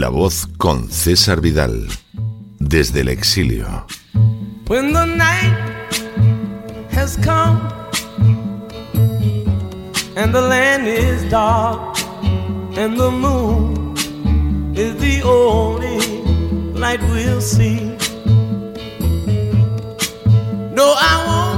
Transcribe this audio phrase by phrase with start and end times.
[0.00, 1.86] La voz con César Vidal,
[2.58, 3.84] desde el exilio.
[4.66, 5.54] When the night
[6.90, 7.60] has come
[10.16, 11.98] and the land is dark
[12.78, 13.94] and the moon
[14.74, 15.98] is the only
[16.72, 17.94] light we'll see.
[20.72, 21.49] No, I won't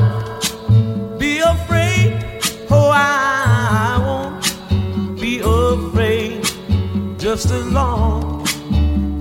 [7.22, 8.42] just as long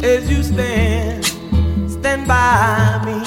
[0.04, 1.24] as you stand,
[1.88, 3.22] stand by me.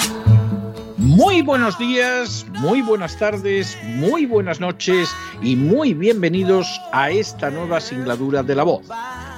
[0.97, 7.79] Muy buenos días, muy buenas tardes, muy buenas noches y muy bienvenidos a esta nueva
[7.79, 8.85] singladura de la voz.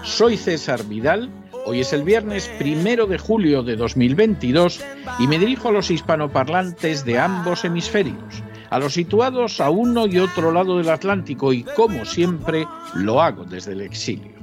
[0.02, 1.30] Soy César Vidal,
[1.68, 4.82] hoy es el viernes primero de julio de 2022
[5.20, 10.18] y me dirijo a los hispanoparlantes de ambos hemisferios, a los situados a uno y
[10.18, 14.37] otro lado del Atlántico y como siempre lo hago desde el exilio.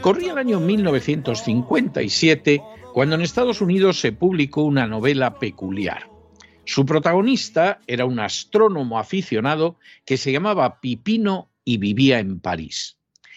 [0.00, 6.08] Corría el año 1957 cuando en Estados Unidos se publicó una novela peculiar.
[6.64, 12.96] Su protagonista era un astrónomo aficionado que se llamaba Pipino y vivía en París.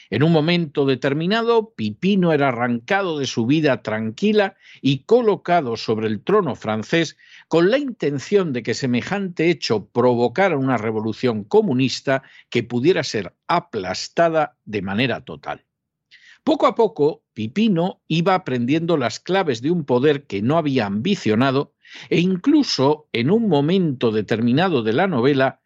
[0.10, 6.22] En un momento determinado, Pipino era arrancado de su vida tranquila y colocado sobre el
[6.22, 12.22] trono francés con la intención de que semejante hecho provocara una revolución comunista
[12.52, 15.66] que pudiera ser aplastada de manera total.
[16.44, 21.74] Poco a poco, Pipino iba aprendiendo las claves de un poder que no había ambicionado
[22.10, 25.62] e incluso en un momento determinado de la novela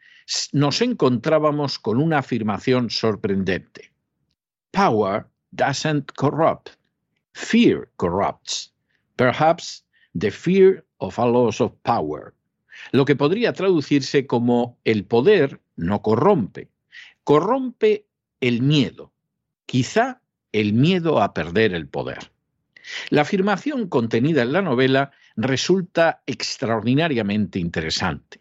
[0.51, 3.91] nos encontrábamos con una afirmación sorprendente.
[4.71, 6.71] Power doesn't corrupt.
[7.33, 8.73] Fear corrupts.
[9.15, 9.85] Perhaps
[10.17, 12.33] the fear of a loss of power.
[12.91, 16.69] Lo que podría traducirse como el poder no corrompe.
[17.23, 18.05] Corrompe
[18.41, 19.11] el miedo.
[19.65, 20.21] Quizá
[20.59, 22.31] el miedo a perder el poder.
[23.09, 28.39] La afirmación contenida en la novela resulta extraordinariamente interesante.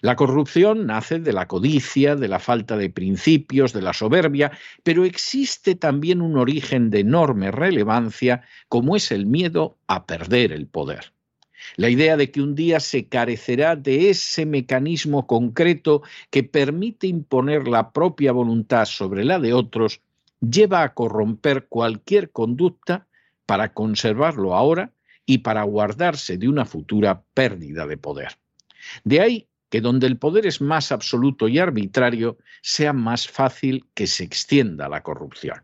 [0.00, 4.50] La corrupción nace de la codicia, de la falta de principios, de la soberbia,
[4.82, 10.66] pero existe también un origen de enorme relevancia como es el miedo a perder el
[10.66, 11.12] poder.
[11.76, 17.68] La idea de que un día se carecerá de ese mecanismo concreto que permite imponer
[17.68, 20.00] la propia voluntad sobre la de otros
[20.42, 23.06] lleva a corromper cualquier conducta
[23.46, 24.92] para conservarlo ahora
[25.24, 28.38] y para guardarse de una futura pérdida de poder.
[29.04, 34.06] De ahí que donde el poder es más absoluto y arbitrario, sea más fácil que
[34.06, 35.62] se extienda la corrupción.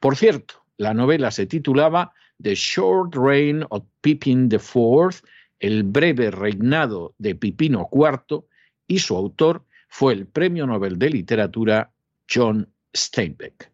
[0.00, 2.12] Por cierto, la novela se titulaba
[2.42, 5.22] The Short Reign of Pippin IV,
[5.60, 8.42] el breve reinado de Pipino IV,
[8.88, 11.92] y su autor fue el Premio Nobel de Literatura
[12.28, 13.70] John Steinbeck.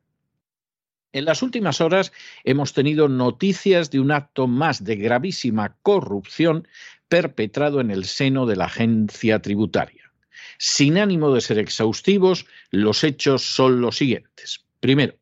[1.14, 2.12] En las últimas horas
[2.42, 6.66] hemos tenido noticias de un acto más de gravísima corrupción
[7.08, 10.10] perpetrado en el seno de la agencia tributaria.
[10.58, 14.64] Sin ánimo de ser exhaustivos, los hechos son los siguientes.
[14.80, 15.14] Primero,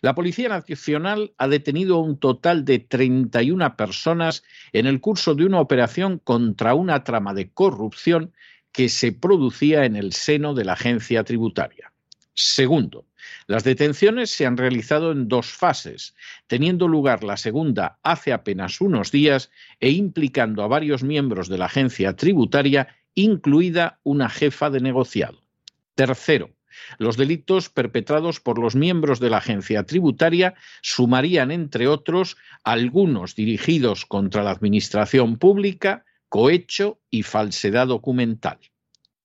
[0.00, 4.42] la Policía Nacional ha detenido un total de 31 personas
[4.72, 8.32] en el curso de una operación contra una trama de corrupción
[8.72, 11.92] que se producía en el seno de la agencia tributaria.
[12.32, 13.04] Segundo,
[13.46, 16.14] las detenciones se han realizado en dos fases,
[16.46, 19.50] teniendo lugar la segunda hace apenas unos días
[19.80, 25.42] e implicando a varios miembros de la agencia tributaria, incluida una jefa de negociado.
[25.94, 26.50] Tercero,
[26.98, 34.06] los delitos perpetrados por los miembros de la agencia tributaria sumarían, entre otros, algunos dirigidos
[34.06, 38.58] contra la administración pública, cohecho y falsedad documental.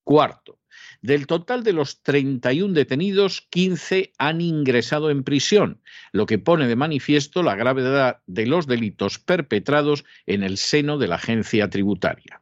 [0.04, 0.61] Cuarto,
[1.02, 5.82] del total de los 31 detenidos, 15 han ingresado en prisión,
[6.12, 11.08] lo que pone de manifiesto la gravedad de los delitos perpetrados en el seno de
[11.08, 12.42] la agencia tributaria.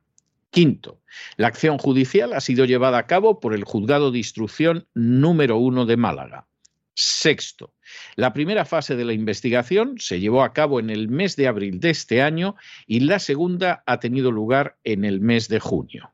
[0.52, 1.00] Quinto,
[1.38, 5.86] la acción judicial ha sido llevada a cabo por el Juzgado de Instrucción número uno
[5.86, 6.48] de Málaga.
[6.96, 7.74] Sexto,
[8.16, 11.80] la primera fase de la investigación se llevó a cabo en el mes de abril
[11.80, 12.56] de este año
[12.88, 16.12] y la segunda ha tenido lugar en el mes de junio.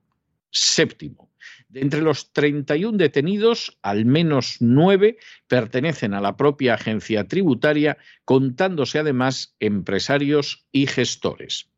[0.51, 1.24] Séptimo,
[1.75, 5.17] entre los 31 detenidos, al menos nueve
[5.47, 11.69] pertenecen a la propia agencia tributaria, contándose además empresarios y gestores.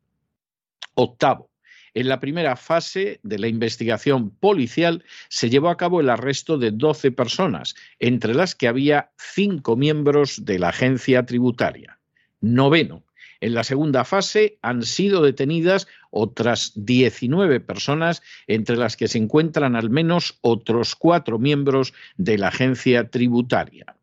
[0.94, 1.50] Octavo,
[1.94, 6.70] en la primera fase de la investigación policial se llevó a cabo el arresto de
[6.70, 12.00] 12 personas, entre las que había cinco miembros de la agencia tributaria.
[12.40, 13.04] Noveno,
[13.42, 19.76] en la segunda fase han sido detenidas otras 19 personas, entre las que se encuentran
[19.76, 23.96] al menos otros cuatro miembros de la agencia tributaria.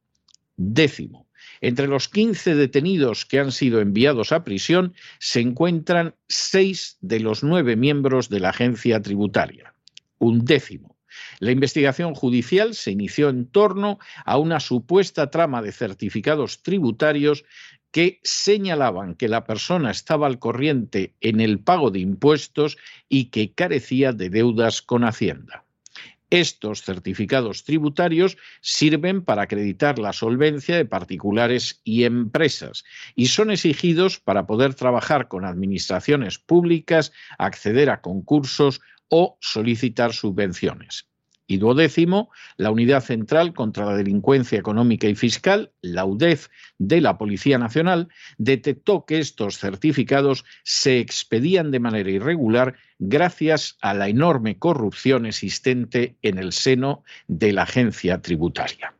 [0.57, 1.27] Décimo.
[1.61, 7.43] Entre los 15 detenidos que han sido enviados a prisión se encuentran seis de los
[7.43, 9.75] nueve miembros de la agencia tributaria.
[10.19, 10.95] Un décimo.
[11.39, 17.45] La investigación judicial se inició en torno a una supuesta trama de certificados tributarios
[17.94, 22.76] que señalaban que la persona estaba al corriente en el pago de impuestos
[23.08, 25.64] y que carecía de deudas con Hacienda.
[26.29, 32.82] Estos certificados tributarios sirven para acreditar la solvencia de particulares y empresas
[33.15, 41.06] y son exigidos para poder trabajar con administraciones públicas, acceder a concursos o solicitar subvenciones.
[41.46, 46.48] Y duodécimo, la Unidad Central contra la Delincuencia Económica y Fiscal, la UDEF,
[46.79, 48.08] de la Policía Nacional,
[48.39, 56.17] detectó que estos certificados se expedían de manera irregular gracias a la enorme corrupción existente
[56.22, 58.94] en el seno de la agencia tributaria.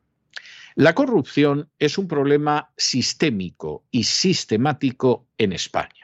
[0.77, 6.04] La corrupción es un problema sistémico y sistemático en España.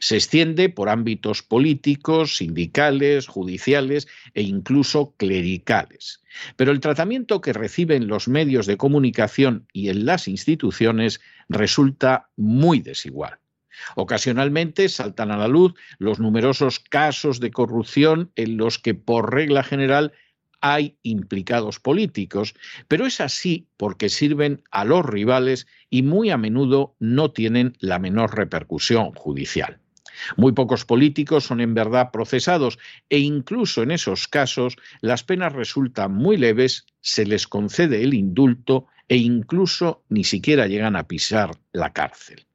[0.00, 6.22] Se extiende por ámbitos políticos, sindicales, judiciales e incluso clericales.
[6.56, 12.80] Pero el tratamiento que reciben los medios de comunicación y en las instituciones resulta muy
[12.80, 13.38] desigual.
[13.94, 19.62] Ocasionalmente saltan a la luz los numerosos casos de corrupción en los que, por regla
[19.62, 20.12] general,
[20.60, 22.54] hay implicados políticos,
[22.88, 27.98] pero es así porque sirven a los rivales y muy a menudo no tienen la
[27.98, 29.78] menor repercusión judicial.
[30.36, 32.78] Muy pocos políticos son en verdad procesados
[33.10, 38.86] e incluso en esos casos las penas resultan muy leves, se les concede el indulto
[39.08, 42.46] e incluso ni siquiera llegan a pisar la cárcel.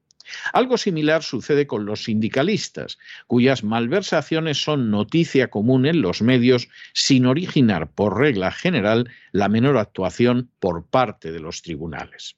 [0.53, 2.97] Algo similar sucede con los sindicalistas,
[3.27, 9.77] cuyas malversaciones son noticia común en los medios sin originar por regla general la menor
[9.77, 12.35] actuación por parte de los tribunales.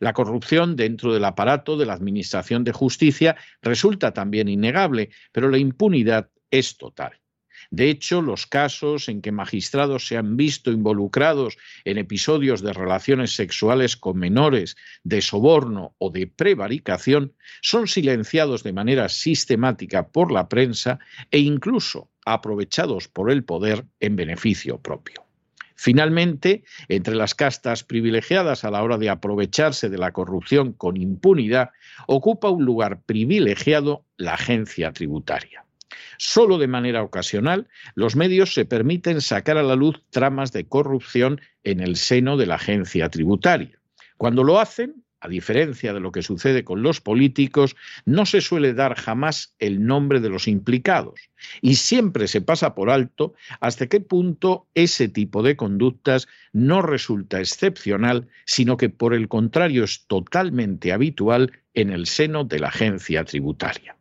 [0.00, 5.58] La corrupción dentro del aparato de la Administración de Justicia resulta también innegable, pero la
[5.58, 7.21] impunidad es total.
[7.72, 13.34] De hecho, los casos en que magistrados se han visto involucrados en episodios de relaciones
[13.34, 20.50] sexuales con menores, de soborno o de prevaricación son silenciados de manera sistemática por la
[20.50, 20.98] prensa
[21.30, 25.24] e incluso aprovechados por el poder en beneficio propio.
[25.74, 31.70] Finalmente, entre las castas privilegiadas a la hora de aprovecharse de la corrupción con impunidad,
[32.06, 35.64] ocupa un lugar privilegiado la agencia tributaria.
[36.18, 41.40] Solo de manera ocasional, los medios se permiten sacar a la luz tramas de corrupción
[41.64, 43.78] en el seno de la agencia tributaria.
[44.16, 48.74] Cuando lo hacen, a diferencia de lo que sucede con los políticos, no se suele
[48.74, 51.20] dar jamás el nombre de los implicados
[51.60, 57.38] y siempre se pasa por alto hasta qué punto ese tipo de conductas no resulta
[57.38, 63.24] excepcional, sino que por el contrario es totalmente habitual en el seno de la agencia
[63.24, 63.96] tributaria.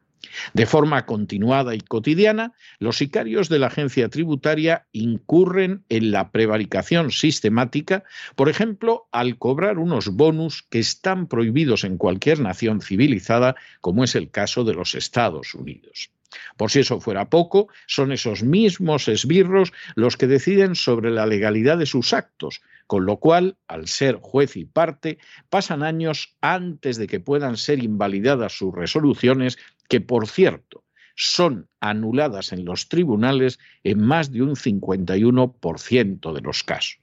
[0.54, 7.12] De forma continuada y cotidiana, los sicarios de la agencia tributaria incurren en la prevaricación
[7.12, 8.04] sistemática,
[8.36, 14.16] por ejemplo, al cobrar unos bonus que están prohibidos en cualquier nación civilizada, como es
[14.16, 16.12] el caso de los Estados Unidos.
[16.58, 21.78] Por si eso fuera poco, son esos mismos esbirros los que deciden sobre la legalidad
[21.78, 25.18] de sus actos, con lo cual, al ser juez y parte,
[25.50, 29.58] pasan años antes de que puedan ser invalidadas sus resoluciones
[29.92, 30.86] que por cierto
[31.18, 37.02] son anuladas en los tribunales en más de un 51% de los casos.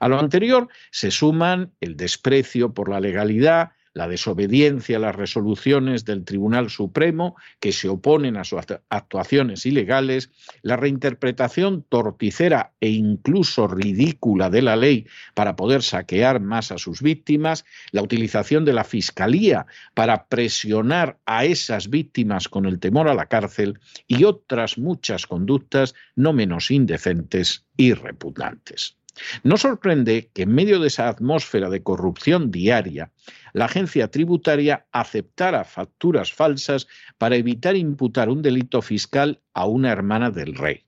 [0.00, 6.04] A lo anterior se suman el desprecio por la legalidad, la desobediencia a las resoluciones
[6.04, 8.60] del Tribunal Supremo que se oponen a sus
[8.90, 16.72] actuaciones ilegales, la reinterpretación torticera e incluso ridícula de la ley para poder saquear más
[16.72, 22.78] a sus víctimas, la utilización de la Fiscalía para presionar a esas víctimas con el
[22.80, 28.95] temor a la cárcel y otras muchas conductas no menos indecentes y repugnantes.
[29.42, 33.12] No sorprende que en medio de esa atmósfera de corrupción diaria,
[33.52, 36.86] la agencia tributaria aceptara facturas falsas
[37.18, 40.84] para evitar imputar un delito fiscal a una hermana del rey,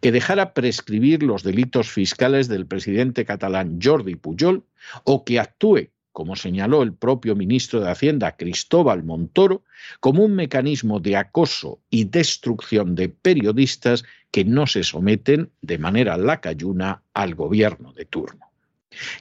[0.00, 4.64] que dejara prescribir los delitos fiscales del presidente catalán Jordi Pujol
[5.04, 9.62] o que actúe como señaló el propio ministro de Hacienda Cristóbal Montoro,
[10.00, 16.16] como un mecanismo de acoso y destrucción de periodistas que no se someten de manera
[16.16, 18.46] lacayuna al gobierno de turno.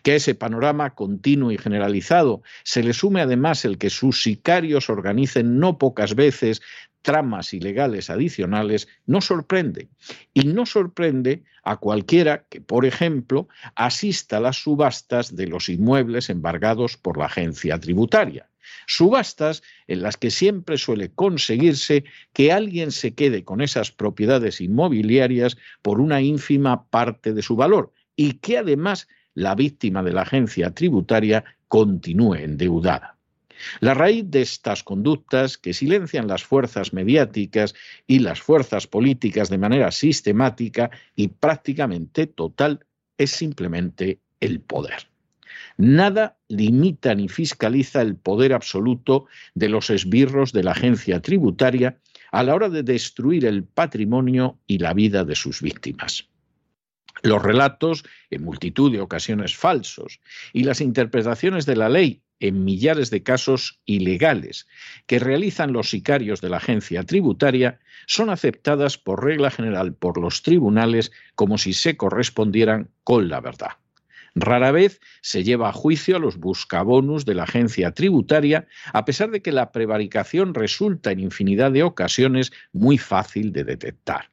[0.01, 4.89] Que a ese panorama continuo y generalizado se le sume además el que sus sicarios
[4.89, 6.62] organicen no pocas veces
[7.01, 9.89] tramas ilegales adicionales, no sorprende.
[10.34, 16.29] Y no sorprende a cualquiera que, por ejemplo, asista a las subastas de los inmuebles
[16.29, 18.50] embargados por la agencia tributaria.
[18.88, 22.03] Subastas en las que siempre suele conseguirse
[22.34, 27.91] que alguien se quede con esas propiedades inmobiliarias por una ínfima parte de su valor
[28.15, 33.18] y que además la víctima de la agencia tributaria continúe endeudada.
[33.79, 37.75] La raíz de estas conductas que silencian las fuerzas mediáticas
[38.07, 42.85] y las fuerzas políticas de manera sistemática y prácticamente total
[43.17, 45.09] es simplemente el poder.
[45.77, 51.99] Nada limita ni fiscaliza el poder absoluto de los esbirros de la agencia tributaria
[52.31, 56.27] a la hora de destruir el patrimonio y la vida de sus víctimas.
[57.21, 60.19] Los relatos, en multitud de ocasiones falsos,
[60.53, 64.67] y las interpretaciones de la ley en millares de casos ilegales
[65.05, 70.41] que realizan los sicarios de la agencia tributaria son aceptadas por regla general por los
[70.41, 73.72] tribunales como si se correspondieran con la verdad.
[74.36, 79.31] Rara vez se lleva a juicio a los buscabonus de la agencia tributaria, a pesar
[79.31, 84.29] de que la prevaricación resulta en infinidad de ocasiones muy fácil de detectar.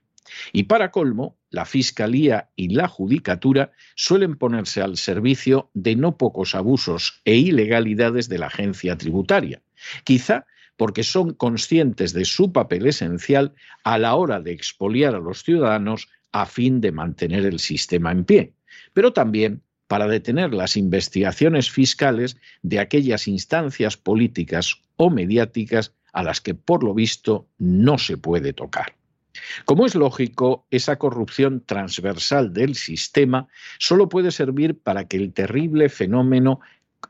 [0.53, 6.55] Y para colmo, la Fiscalía y la Judicatura suelen ponerse al servicio de no pocos
[6.55, 9.63] abusos e ilegalidades de la agencia tributaria,
[10.05, 10.47] quizá
[10.77, 16.09] porque son conscientes de su papel esencial a la hora de expoliar a los ciudadanos
[16.31, 18.53] a fin de mantener el sistema en pie,
[18.93, 26.43] pero también para detener las investigaciones fiscales de aquellas instancias políticas o mediáticas a las
[26.43, 28.96] que por lo visto no se puede tocar.
[29.64, 35.88] Como es lógico, esa corrupción transversal del sistema solo puede servir para que el terrible
[35.88, 36.61] fenómeno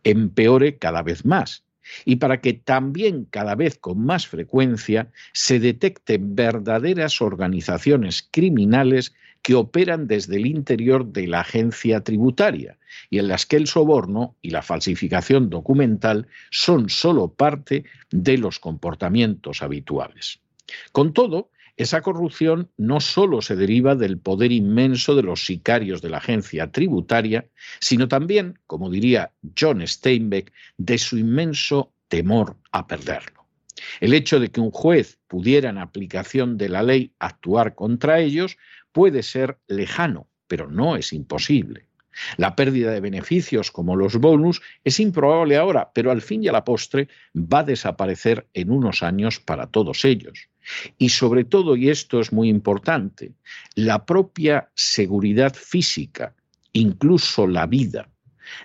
[0.04, 1.64] empeore cada vez más
[2.04, 9.54] y para que también cada vez con más frecuencia se detecten verdaderas organizaciones criminales que
[9.54, 12.78] operan desde el interior de la agencia tributaria
[13.10, 18.58] y en las que el soborno y la falsificación documental son solo parte de los
[18.58, 20.40] comportamientos habituales.
[20.90, 26.10] Con todo, esa corrupción no solo se deriva del poder inmenso de los sicarios de
[26.10, 27.46] la agencia tributaria,
[27.80, 33.46] sino también, como diría John Steinbeck, de su inmenso temor a perderlo.
[34.00, 38.56] El hecho de que un juez pudiera en aplicación de la ley actuar contra ellos
[38.92, 41.88] puede ser lejano, pero no es imposible.
[42.36, 46.52] La pérdida de beneficios como los bonus es improbable ahora, pero al fin y a
[46.52, 50.48] la postre va a desaparecer en unos años para todos ellos.
[50.98, 53.32] Y sobre todo, y esto es muy importante,
[53.74, 56.34] la propia seguridad física,
[56.72, 58.08] incluso la vida,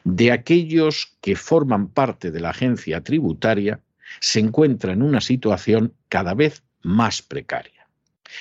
[0.03, 3.79] de aquellos que forman parte de la agencia tributaria,
[4.19, 7.87] se encuentra en una situación cada vez más precaria.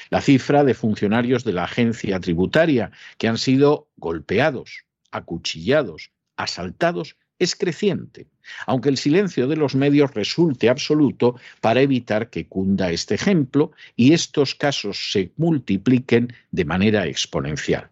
[0.09, 7.57] La cifra de funcionarios de la agencia tributaria que han sido golpeados, acuchillados, asaltados, es
[7.57, 8.27] creciente,
[8.67, 14.13] aunque el silencio de los medios resulte absoluto para evitar que cunda este ejemplo y
[14.13, 17.89] estos casos se multipliquen de manera exponencial.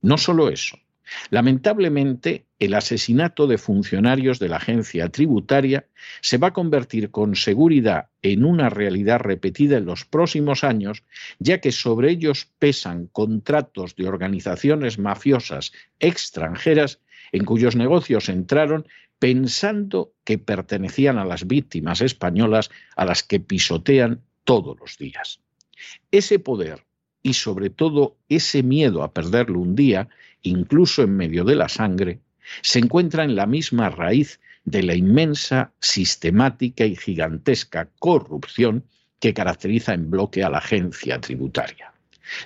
[0.00, 0.78] No solo eso,
[1.30, 5.86] Lamentablemente, el asesinato de funcionarios de la agencia tributaria
[6.20, 11.04] se va a convertir con seguridad en una realidad repetida en los próximos años,
[11.38, 17.00] ya que sobre ellos pesan contratos de organizaciones mafiosas extranjeras
[17.32, 18.86] en cuyos negocios entraron
[19.18, 25.40] pensando que pertenecían a las víctimas españolas a las que pisotean todos los días.
[26.10, 26.84] Ese poder
[27.22, 30.08] y sobre todo ese miedo a perderlo un día
[30.42, 32.20] incluso en medio de la sangre,
[32.62, 38.84] se encuentra en la misma raíz de la inmensa, sistemática y gigantesca corrupción
[39.20, 41.92] que caracteriza en bloque a la agencia tributaria.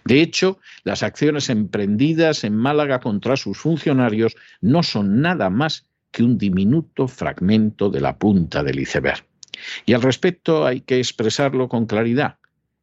[0.04, 6.22] De hecho, las acciones emprendidas en Málaga contra sus funcionarios no son nada más que
[6.22, 9.24] un diminuto fragmento de la punta del iceberg.
[9.86, 12.36] Y al respecto hay que expresarlo con claridad.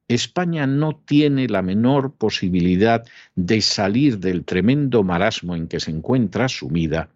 [0.08, 6.48] España no tiene la menor posibilidad de salir del tremendo marasmo en que se encuentra
[6.48, 7.10] sumida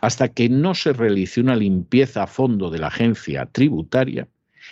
[0.00, 4.28] hasta que no se realice una limpieza a fondo de la agencia tributaria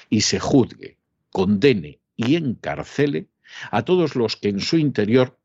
[0.09, 0.97] y se juzgue,
[1.31, 3.27] condene y encarcele
[3.71, 5.39] a todos los que en su interior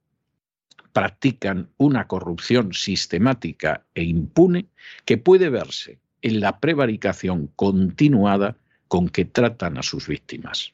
[0.93, 4.67] practican una corrupción sistemática e impune
[5.05, 10.73] que puede verse en la prevaricación continuada con que tratan a sus víctimas.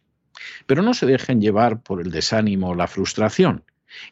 [0.65, 3.63] Pero no se dejen llevar por el desánimo o la frustración.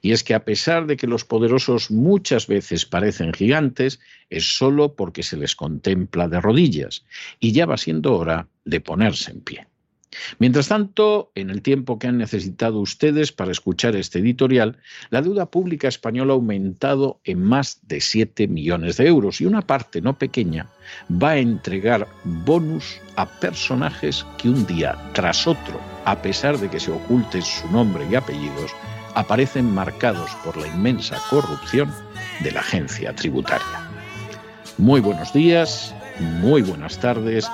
[0.02, 4.96] Y es que a pesar de que los poderosos muchas veces parecen gigantes, es solo
[4.96, 7.06] porque se les contempla de rodillas,
[7.40, 9.68] y ya va siendo hora de ponerse en pie.
[10.40, 14.78] Mientras tanto, en el tiempo que han necesitado ustedes para escuchar este editorial,
[15.10, 19.62] la deuda pública española ha aumentado en más de 7 millones de euros y una
[19.62, 20.70] parte no pequeña
[21.12, 26.80] va a entregar bonus a personajes que un día tras otro, a pesar de que
[26.80, 28.72] se oculte su nombre y apellidos,
[29.16, 31.94] aparecen marcados por la inmensa corrupción
[32.42, 33.90] de la agencia tributaria.
[34.78, 37.50] Muy buenos días, muy buenas tardes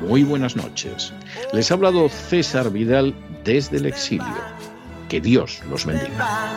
[0.00, 1.12] muy buenas noches.
[1.52, 4.26] Les ha hablado César Vidal desde el exilio.
[5.08, 6.56] Que Dios los bendiga.